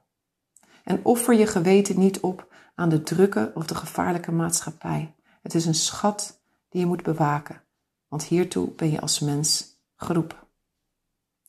En 0.85 1.05
offer 1.05 1.35
je 1.35 1.47
geweten 1.47 1.99
niet 1.99 2.21
op 2.21 2.55
aan 2.75 2.89
de 2.89 3.03
drukke 3.03 3.53
of 3.55 3.67
de 3.67 3.75
gevaarlijke 3.75 4.33
maatschappij. 4.33 5.15
Het 5.43 5.55
is 5.55 5.67
een 5.67 5.75
schat 5.75 6.38
je 6.79 6.87
moet 6.87 7.03
bewaken, 7.03 7.63
want 8.09 8.25
hiertoe 8.25 8.71
ben 8.71 8.91
je 8.91 9.01
als 9.01 9.21
mens 9.21 9.67
geroepen. 9.97 10.39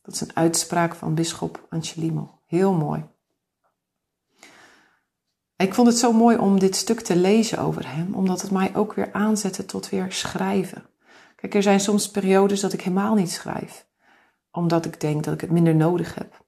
Dat 0.02 0.14
is 0.14 0.22
een 0.22 0.36
uitspraak 0.36 0.96
van 0.96 1.16
bisschop 1.16 1.68
Angelimo. 1.70 2.42
Heel 2.46 2.74
mooi. 2.74 3.06
Ik 5.56 5.74
vond 5.74 5.88
het 5.88 5.98
zo 5.98 6.12
mooi 6.12 6.38
om 6.38 6.60
dit 6.60 6.76
stuk 6.76 7.00
te 7.00 7.16
lezen 7.16 7.58
over 7.60 7.94
hem, 7.94 8.14
omdat 8.14 8.42
het 8.42 8.52
mij 8.52 8.76
ook 8.76 8.94
weer 8.94 9.14
aanzette 9.14 9.66
tot 9.66 9.90
weer 9.90 10.12
schrijven. 10.12 10.90
Kijk, 11.36 11.56
er 11.56 11.64
zijn 11.64 11.80
soms 11.80 12.12
periodes 12.12 12.60
dat 12.60 12.74
ik 12.74 12.82
helemaal 12.82 13.16
niet 13.16 13.32
schrijf, 13.32 13.88
omdat 14.52 14.86
ik 14.86 15.00
denk 15.00 15.24
dat 15.24 15.34
ik 15.34 15.42
het 15.42 15.52
minder 15.52 15.76
nodig 15.76 16.16
heb. 16.16 16.46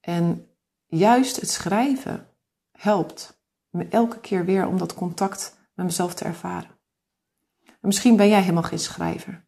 En 0.00 0.46
juist 0.86 1.40
het 1.40 1.50
schrijven 1.50 2.28
helpt 2.72 3.42
me 3.70 3.86
elke 3.88 4.20
keer 4.20 4.44
weer 4.44 4.66
om 4.66 4.78
dat 4.78 4.94
contact 4.94 5.56
met 5.74 5.86
mezelf 5.86 6.14
te 6.14 6.24
ervaren. 6.24 6.70
En 7.82 7.88
misschien 7.88 8.16
ben 8.16 8.28
jij 8.28 8.40
helemaal 8.40 8.62
geen 8.62 8.78
schrijver. 8.78 9.46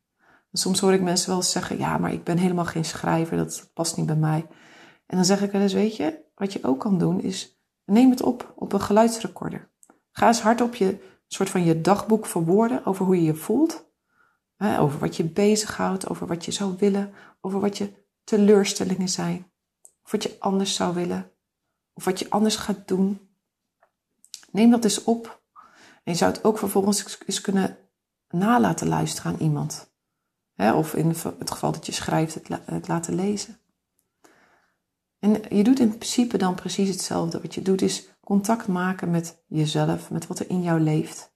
soms 0.53 0.81
hoor 0.81 0.93
ik 0.93 1.03
mensen 1.03 1.31
wel 1.31 1.43
zeggen: 1.43 1.79
Ja, 1.79 1.99
maar 1.99 2.12
ik 2.12 2.25
ben 2.25 2.38
helemaal 2.38 2.64
geen 2.64 2.85
schrijver, 2.85 3.37
dat 3.37 3.71
past 3.75 3.97
niet 3.97 4.07
bij 4.07 4.17
mij. 4.17 4.47
En 5.07 5.17
dan 5.17 5.25
zeg 5.25 5.43
ik 5.43 5.53
wel 5.53 5.61
eens: 5.61 5.73
Weet 5.73 5.97
je, 5.97 6.23
wat 6.35 6.53
je 6.53 6.64
ook 6.64 6.81
kan 6.81 6.99
doen 6.99 7.21
is 7.21 7.59
neem 7.85 8.11
het 8.11 8.23
op 8.23 8.53
op 8.57 8.73
een 8.73 8.81
geluidsrecorder. 8.81 9.71
Ga 10.11 10.26
eens 10.26 10.41
hardop 10.41 10.75
je 10.75 11.12
soort 11.26 11.50
van 11.50 11.64
je 11.64 11.81
dagboek 11.81 12.26
verwoorden 12.26 12.87
over 12.87 13.05
hoe 13.05 13.17
je 13.17 13.23
je 13.23 13.35
voelt 13.35 13.85
over 14.79 14.99
wat 14.99 15.17
je 15.17 15.25
bezighoudt, 15.25 16.09
over 16.09 16.26
wat 16.26 16.45
je 16.45 16.50
zou 16.50 16.75
willen, 16.79 17.12
over 17.41 17.61
wat 17.61 17.79
je 17.79 17.93
teleurstellingen 18.25 19.09
zijn. 19.09 19.53
Of 20.05 20.11
wat 20.11 20.23
je 20.23 20.37
anders 20.38 20.75
zou 20.75 20.95
willen, 20.95 21.33
of 21.93 22.05
wat 22.05 22.19
je 22.19 22.31
anders 22.31 22.57
gaat 22.57 22.88
doen. 22.88 23.29
Neem 24.50 24.71
dat 24.71 24.85
eens 24.85 25.05
op. 25.05 25.43
En 26.05 26.12
je 26.12 26.19
zou 26.19 26.33
het 26.33 26.45
ook 26.45 26.59
vervolgens 26.59 27.19
eens 27.26 27.41
kunnen 27.41 27.79
nalaten 28.35 28.88
luisteren 28.88 29.33
aan 29.33 29.41
iemand. 29.41 29.93
of 30.57 30.95
in 30.95 31.09
het 31.38 31.50
geval 31.50 31.73
dat 31.73 31.87
je 31.87 31.93
schrijft, 31.93 32.35
het, 32.35 32.49
het 32.64 32.88
laten 32.88 33.14
lezen. 33.14 33.59
En 35.19 35.43
je 35.57 35.64
doet 35.64 35.81
in 35.81 35.88
principe 35.88 36.38
dan 36.38 36.55
precies 36.55 36.88
hetzelfde. 36.88 37.41
Wat 37.41 37.55
je 37.55 37.62
doet 37.62 37.83
is 37.83 38.09
contact 38.21 38.67
maken 38.67 39.11
met 39.11 39.43
jezelf, 39.47 40.11
met 40.11 40.26
wat 40.26 40.38
er 40.38 40.50
in 40.50 40.62
jou 40.62 40.81
leeft. 40.81 41.33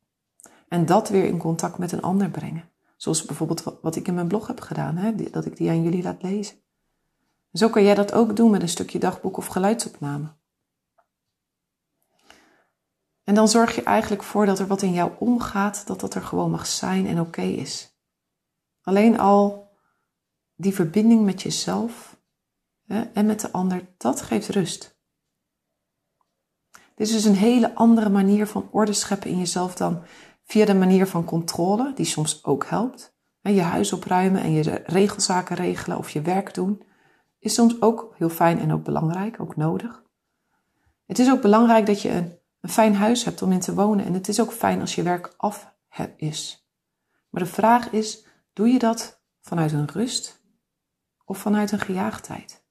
En 0.68 0.86
dat 0.86 1.08
weer 1.08 1.24
in 1.24 1.38
contact 1.38 1.78
met 1.78 1.92
een 1.92 2.02
ander 2.02 2.30
brengen. 2.30 2.70
Zoals 2.96 3.24
bijvoorbeeld 3.24 3.62
wat 3.82 3.96
ik 3.96 4.08
in 4.08 4.14
mijn 4.14 4.28
blog 4.28 4.46
heb 4.46 4.60
gedaan, 4.60 5.16
dat 5.30 5.46
ik 5.46 5.56
die 5.56 5.70
aan 5.70 5.82
jullie 5.82 6.02
laat 6.02 6.22
lezen. 6.22 6.56
Zo 7.52 7.68
kan 7.68 7.84
jij 7.84 7.94
dat 7.94 8.12
ook 8.12 8.36
doen 8.36 8.50
met 8.50 8.62
een 8.62 8.68
stukje 8.68 8.98
dagboek 8.98 9.36
of 9.36 9.46
geluidsopname. 9.46 10.28
En 13.28 13.34
dan 13.34 13.48
zorg 13.48 13.74
je 13.74 13.82
eigenlijk 13.82 14.22
voor 14.22 14.46
dat 14.46 14.58
er 14.58 14.66
wat 14.66 14.82
in 14.82 14.92
jou 14.92 15.12
omgaat, 15.18 15.86
dat 15.86 16.00
dat 16.00 16.14
er 16.14 16.22
gewoon 16.22 16.50
mag 16.50 16.66
zijn 16.66 17.06
en 17.06 17.20
oké 17.20 17.42
is. 17.42 17.98
Alleen 18.82 19.18
al 19.18 19.70
die 20.54 20.74
verbinding 20.74 21.24
met 21.24 21.42
jezelf 21.42 22.20
hè, 22.84 23.00
en 23.02 23.26
met 23.26 23.40
de 23.40 23.52
ander, 23.52 23.94
dat 23.96 24.22
geeft 24.22 24.48
rust. 24.48 25.00
Dit 26.94 27.06
is 27.06 27.12
dus 27.12 27.24
een 27.24 27.34
hele 27.34 27.74
andere 27.74 28.08
manier 28.08 28.46
van 28.46 28.68
orde 28.70 28.92
scheppen 28.92 29.30
in 29.30 29.38
jezelf 29.38 29.74
dan 29.74 30.02
Via 30.44 30.64
de 30.64 30.74
manier 30.74 31.06
van 31.06 31.24
controle, 31.24 31.92
die 31.94 32.06
soms 32.06 32.44
ook 32.44 32.66
helpt. 32.66 33.16
Je 33.40 33.60
huis 33.60 33.92
opruimen 33.92 34.42
en 34.42 34.52
je 34.52 34.82
regelzaken 34.84 35.56
regelen 35.56 35.98
of 35.98 36.10
je 36.10 36.20
werk 36.20 36.54
doen, 36.54 36.82
is 37.38 37.54
soms 37.54 37.80
ook 37.80 38.14
heel 38.16 38.28
fijn 38.28 38.58
en 38.58 38.72
ook 38.72 38.84
belangrijk, 38.84 39.40
ook 39.40 39.56
nodig. 39.56 40.02
Het 41.06 41.18
is 41.18 41.30
ook 41.30 41.40
belangrijk 41.42 41.86
dat 41.86 42.02
je 42.02 42.10
een, 42.10 42.37
een 42.60 42.68
fijn 42.68 42.94
huis 42.94 43.24
hebt 43.24 43.42
om 43.42 43.52
in 43.52 43.60
te 43.60 43.74
wonen 43.74 44.04
en 44.04 44.12
het 44.12 44.28
is 44.28 44.40
ook 44.40 44.52
fijn 44.52 44.80
als 44.80 44.94
je 44.94 45.02
werk 45.02 45.34
af 45.36 45.74
is. 46.16 46.68
Maar 47.28 47.42
de 47.42 47.48
vraag 47.48 47.90
is, 47.90 48.26
doe 48.52 48.68
je 48.68 48.78
dat 48.78 49.22
vanuit 49.40 49.72
een 49.72 49.88
rust 49.88 50.42
of 51.24 51.38
vanuit 51.38 51.72
een 51.72 51.80
gejaagdheid? 51.80 52.66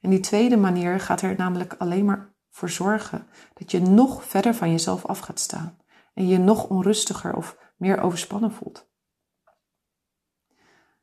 En 0.00 0.10
die 0.10 0.20
tweede 0.20 0.56
manier 0.56 1.00
gaat 1.00 1.22
er 1.22 1.34
namelijk 1.36 1.74
alleen 1.78 2.04
maar 2.04 2.34
voor 2.50 2.70
zorgen 2.70 3.26
dat 3.54 3.70
je 3.70 3.80
nog 3.80 4.24
verder 4.24 4.54
van 4.54 4.70
jezelf 4.70 5.06
af 5.06 5.18
gaat 5.18 5.40
staan 5.40 5.78
en 6.14 6.26
je 6.26 6.38
nog 6.38 6.68
onrustiger 6.68 7.34
of 7.34 7.56
meer 7.76 8.00
overspannen 8.00 8.52
voelt. 8.52 8.88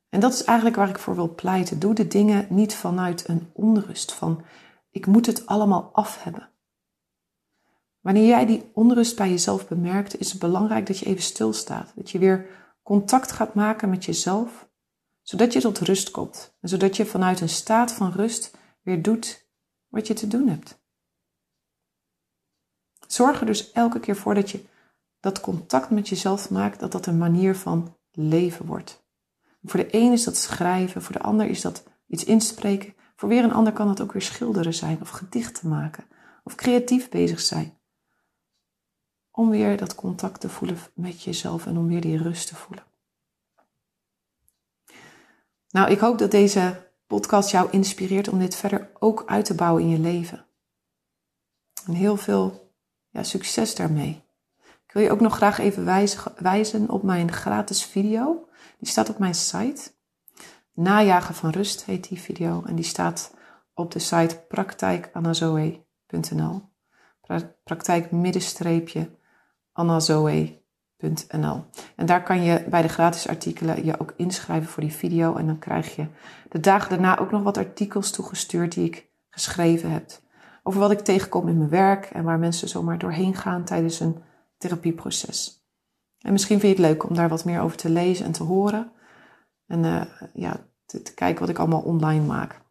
En 0.09 0.19
dat 0.19 0.33
is 0.33 0.43
eigenlijk 0.43 0.77
waar 0.77 0.89
ik 0.89 0.99
voor 0.99 1.15
wil 1.15 1.35
pleiten. 1.35 1.79
Doe 1.79 1.93
de 1.93 2.07
dingen 2.07 2.47
niet 2.49 2.75
vanuit 2.75 3.27
een 3.27 3.49
onrust 3.53 4.13
van 4.13 4.45
ik 4.89 5.05
moet 5.05 5.25
het 5.25 5.45
allemaal 5.45 5.89
af 5.93 6.23
hebben. 6.23 6.49
Wanneer 8.05 8.25
jij 8.25 8.45
die 8.45 8.69
onrust 8.73 9.15
bij 9.15 9.29
jezelf 9.29 9.67
bemerkt, 9.67 10.19
is 10.19 10.31
het 10.31 10.39
belangrijk 10.39 10.87
dat 10.87 10.97
je 10.97 11.05
even 11.05 11.23
stilstaat. 11.23 11.91
Dat 11.95 12.11
je 12.11 12.19
weer 12.19 12.47
contact 12.83 13.31
gaat 13.31 13.53
maken 13.53 13.89
met 13.89 14.05
jezelf, 14.05 14.69
zodat 15.21 15.53
je 15.53 15.61
tot 15.61 15.79
rust 15.79 16.11
komt. 16.11 16.55
En 16.61 16.69
zodat 16.69 16.95
je 16.95 17.05
vanuit 17.05 17.41
een 17.41 17.49
staat 17.49 17.91
van 17.91 18.11
rust 18.11 18.57
weer 18.81 19.01
doet 19.01 19.47
wat 19.87 20.07
je 20.07 20.13
te 20.13 20.27
doen 20.27 20.47
hebt. 20.47 20.79
Zorg 23.07 23.39
er 23.39 23.45
dus 23.45 23.71
elke 23.71 23.99
keer 23.99 24.15
voor 24.15 24.35
dat 24.35 24.51
je 24.51 24.65
dat 25.19 25.41
contact 25.41 25.89
met 25.89 26.09
jezelf 26.09 26.49
maakt, 26.49 26.79
dat 26.79 26.91
dat 26.91 27.05
een 27.05 27.17
manier 27.17 27.55
van 27.55 27.97
leven 28.11 28.65
wordt. 28.65 29.03
Voor 29.63 29.79
de 29.79 29.95
een 29.95 30.11
is 30.11 30.23
dat 30.23 30.37
schrijven, 30.37 31.01
voor 31.01 31.13
de 31.13 31.21
ander 31.21 31.47
is 31.47 31.61
dat 31.61 31.83
iets 32.07 32.23
inspreken. 32.23 32.93
Voor 33.15 33.29
weer 33.29 33.43
een 33.43 33.53
ander 33.53 33.73
kan 33.73 33.87
dat 33.87 34.01
ook 34.01 34.13
weer 34.13 34.21
schilderen 34.21 34.73
zijn 34.73 35.01
of 35.01 35.09
gedichten 35.09 35.69
maken 35.69 36.03
of 36.43 36.55
creatief 36.55 37.09
bezig 37.09 37.39
zijn. 37.39 37.74
Om 39.35 39.49
weer 39.49 39.77
dat 39.77 39.95
contact 39.95 40.39
te 40.39 40.49
voelen 40.49 40.77
met 40.93 41.23
jezelf 41.23 41.65
en 41.65 41.77
om 41.77 41.87
weer 41.87 42.01
die 42.01 42.17
rust 42.17 42.47
te 42.47 42.55
voelen. 42.55 42.85
Nou, 45.69 45.91
ik 45.91 45.99
hoop 45.99 46.17
dat 46.17 46.31
deze 46.31 46.91
podcast 47.07 47.51
jou 47.51 47.69
inspireert 47.71 48.27
om 48.27 48.39
dit 48.39 48.55
verder 48.55 48.89
ook 48.99 49.23
uit 49.25 49.45
te 49.45 49.55
bouwen 49.55 49.83
in 49.83 49.89
je 49.89 49.99
leven. 49.99 50.45
En 51.85 51.93
heel 51.93 52.17
veel 52.17 52.73
ja, 53.09 53.23
succes 53.23 53.75
daarmee 53.75 54.25
wil 54.95 55.03
je 55.03 55.11
ook 55.11 55.19
nog 55.19 55.35
graag 55.35 55.57
even 55.57 55.85
wijzen 56.37 56.89
op 56.89 57.03
mijn 57.03 57.31
gratis 57.31 57.85
video. 57.85 58.47
Die 58.79 58.89
staat 58.89 59.09
op 59.09 59.17
mijn 59.17 59.35
site. 59.35 59.91
Najagen 60.73 61.35
van 61.35 61.49
rust 61.49 61.85
heet 61.85 62.09
die 62.09 62.19
video. 62.19 62.63
En 62.65 62.75
die 62.75 62.85
staat 62.85 63.33
op 63.73 63.91
de 63.91 63.99
site 63.99 64.43
praktijkanazoe.nl. 64.47 66.61
Praktijk 67.63 68.11
middenstreepje 68.11 69.09
anazoe.nl. 69.75 71.63
En 71.95 72.05
daar 72.05 72.23
kan 72.23 72.43
je 72.43 72.65
bij 72.69 72.81
de 72.81 72.87
gratis 72.89 73.27
artikelen 73.27 73.85
je 73.85 73.99
ook 73.99 74.13
inschrijven 74.17 74.69
voor 74.69 74.83
die 74.83 74.93
video. 74.93 75.35
En 75.35 75.45
dan 75.45 75.59
krijg 75.59 75.95
je 75.95 76.07
de 76.49 76.59
dagen 76.59 76.89
daarna 76.89 77.17
ook 77.17 77.31
nog 77.31 77.43
wat 77.43 77.57
artikels 77.57 78.11
toegestuurd 78.11 78.73
die 78.73 78.85
ik 78.85 79.09
geschreven 79.29 79.91
heb. 79.91 80.11
Over 80.63 80.79
wat 80.79 80.91
ik 80.91 80.99
tegenkom 80.99 81.47
in 81.47 81.57
mijn 81.57 81.69
werk 81.69 82.05
en 82.05 82.23
waar 82.23 82.39
mensen 82.39 82.67
zomaar 82.69 82.97
doorheen 82.97 83.35
gaan 83.35 83.63
tijdens 83.63 83.99
een 83.99 84.23
therapieproces. 84.57 85.63
En 86.19 86.31
misschien 86.31 86.59
vind 86.59 86.77
je 86.77 86.83
het 86.83 86.91
leuk 86.91 87.09
om 87.09 87.15
daar 87.15 87.29
wat 87.29 87.45
meer 87.45 87.61
over 87.61 87.77
te 87.77 87.89
lezen 87.89 88.25
en 88.25 88.31
te 88.31 88.43
horen. 88.43 88.91
En 89.67 89.83
uh, 89.83 90.03
ja, 90.33 90.65
te, 90.85 91.13
kijken 91.13 91.39
wat 91.39 91.49
ik 91.49 91.59
allemaal 91.59 91.81
online 91.81 92.25
maak. 92.25 92.61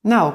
Nou, 0.00 0.34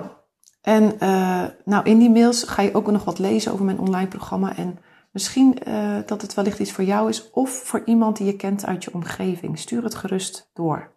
en 0.65 0.83
uh, 0.99 1.45
nou, 1.65 1.85
in 1.85 1.97
die 1.97 2.09
mails 2.09 2.43
ga 2.43 2.61
je 2.61 2.73
ook 2.73 2.91
nog 2.91 3.03
wat 3.03 3.19
lezen 3.19 3.51
over 3.51 3.65
mijn 3.65 3.79
online 3.79 4.07
programma. 4.07 4.55
En 4.55 4.79
misschien 5.11 5.57
uh, 5.67 5.97
dat 6.05 6.21
het 6.21 6.33
wellicht 6.33 6.59
iets 6.59 6.71
voor 6.71 6.83
jou 6.83 7.09
is 7.09 7.31
of 7.31 7.49
voor 7.49 7.81
iemand 7.85 8.17
die 8.17 8.25
je 8.25 8.35
kent 8.35 8.65
uit 8.65 8.83
je 8.83 8.93
omgeving. 8.93 9.59
Stuur 9.59 9.83
het 9.83 9.95
gerust 9.95 10.49
door. 10.53 10.93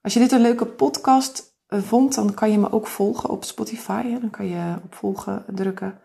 Als 0.00 0.12
je 0.12 0.18
dit 0.18 0.32
een 0.32 0.40
leuke 0.40 0.66
podcast 0.66 1.56
vond, 1.66 2.14
dan 2.14 2.34
kan 2.34 2.50
je 2.50 2.58
me 2.58 2.72
ook 2.72 2.86
volgen 2.86 3.30
op 3.30 3.44
Spotify. 3.44 4.18
Dan 4.20 4.30
kan 4.30 4.46
je 4.46 4.76
op 4.84 4.94
volgen 4.94 5.44
drukken. 5.48 6.00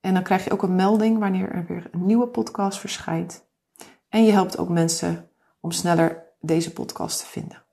En 0.00 0.14
dan 0.14 0.22
krijg 0.22 0.44
je 0.44 0.50
ook 0.50 0.62
een 0.62 0.76
melding 0.76 1.18
wanneer 1.18 1.50
er 1.50 1.64
weer 1.66 1.88
een 1.90 2.06
nieuwe 2.06 2.26
podcast 2.26 2.78
verschijnt. 2.78 3.48
En 4.08 4.24
je 4.24 4.32
helpt 4.32 4.58
ook 4.58 4.68
mensen 4.68 5.30
om 5.60 5.70
sneller 5.70 6.34
deze 6.40 6.72
podcast 6.72 7.18
te 7.18 7.26
vinden. 7.26 7.64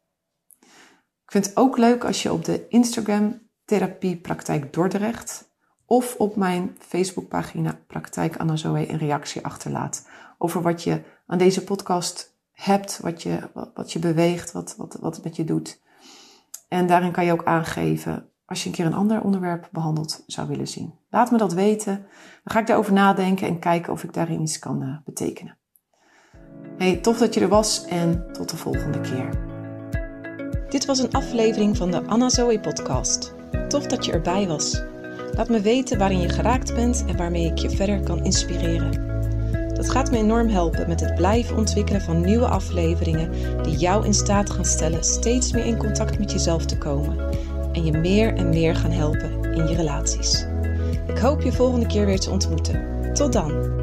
Ik 1.26 1.32
vind 1.32 1.46
het 1.46 1.58
ook 1.58 1.78
leuk 1.78 2.04
als 2.04 2.24
je 2.24 2.34
op 2.34 2.46
de 2.46 2.68
Instagram 2.68 3.43
Therapie 3.66 4.18
Praktijk 4.18 4.74
Dordrecht 4.74 5.52
of 5.86 6.16
op 6.18 6.36
mijn 6.36 6.76
Facebookpagina 6.80 7.80
Praktijk 7.88 8.38
Anna 8.38 8.56
Zoe 8.56 8.90
een 8.90 8.98
reactie 8.98 9.46
achterlaat 9.46 10.08
over 10.38 10.62
wat 10.62 10.84
je 10.84 11.02
aan 11.28 11.38
deze 11.38 11.64
podcast 11.64 12.36
hebt, 12.52 13.00
wat 13.00 13.24
je, 13.24 13.50
wat 13.74 13.92
je 13.92 14.00
beweegt, 14.00 14.52
wat, 14.52 14.76
wat, 14.78 14.98
wat 15.02 15.16
het 15.16 15.24
met 15.24 15.36
je 15.36 15.44
doet. 15.44 15.82
En 16.68 16.88
daarin 16.88 17.12
kan 17.12 17.26
je 17.26 17.32
ook 17.32 17.46
aangeven 17.46 18.30
als 18.46 18.64
je 18.64 18.70
een 18.70 18.76
keer 18.76 18.86
een 18.86 18.94
ander 18.94 19.22
onderwerp 19.22 19.70
behandeld 19.72 20.24
zou 20.28 20.48
willen 20.48 20.68
zien. 20.68 20.94
Laat 21.10 21.32
me 21.32 21.38
dat 21.38 21.54
weten. 21.54 21.96
Dan 22.44 22.54
ga 22.54 22.60
ik 22.60 22.68
daarover 22.68 22.94
nadenken 22.94 23.48
en 23.48 23.60
kijken 23.60 23.94
of 23.94 24.04
ik 24.04 24.14
daarin 24.14 24.42
iets 24.42 24.60
kan 24.60 24.84
uh, 24.84 24.98
betekenen. 25.06 25.58
Hey, 26.78 26.98
tof 26.98 27.18
dat 27.18 27.34
je 27.34 27.40
er 27.40 27.48
was 27.48 27.86
en 27.86 28.26
tot 28.32 28.50
de 28.50 28.58
volgende 28.58 29.02
keer. 29.02 29.52
Dit 30.70 30.86
was 30.86 31.00
een 31.00 31.12
aflevering 31.12 31.78
van 31.78 31.92
de 31.92 32.04
Anna 32.06 32.30
Zoe 32.30 32.60
podcast. 32.60 33.33
Tof 33.68 33.88
dat 33.88 34.06
je 34.06 34.12
erbij 34.12 34.48
was. 34.48 34.84
Laat 35.36 35.50
me 35.50 35.62
weten 35.62 35.98
waarin 35.98 36.20
je 36.20 36.30
geraakt 36.30 36.76
bent 36.76 37.04
en 37.08 37.18
waarmee 37.18 37.46
ik 37.46 37.58
je 37.58 37.70
verder 37.70 38.00
kan 38.04 38.24
inspireren. 38.24 39.12
Dat 39.74 39.90
gaat 39.90 40.12
me 40.12 40.18
enorm 40.18 40.48
helpen 40.48 40.88
met 40.88 41.00
het 41.00 41.16
blijven 41.16 41.58
ontwikkelen 41.58 42.02
van 42.02 42.22
nieuwe 42.22 42.48
afleveringen 42.48 43.32
die 43.64 43.78
jou 43.78 44.06
in 44.06 44.14
staat 44.14 44.50
gaan 44.50 44.66
stellen 44.66 45.04
steeds 45.04 45.52
meer 45.52 45.66
in 45.66 45.78
contact 45.78 46.20
met 46.20 46.32
jezelf 46.32 46.66
te 46.66 46.78
komen 46.78 47.18
en 47.72 47.86
je 47.86 47.92
meer 47.92 48.34
en 48.34 48.50
meer 48.50 48.76
gaan 48.76 48.92
helpen 48.92 49.44
in 49.44 49.68
je 49.68 49.76
relaties. 49.76 50.46
Ik 51.08 51.18
hoop 51.18 51.42
je 51.42 51.52
volgende 51.52 51.86
keer 51.86 52.06
weer 52.06 52.20
te 52.20 52.30
ontmoeten. 52.30 52.86
Tot 53.14 53.34
dan! 53.34 53.83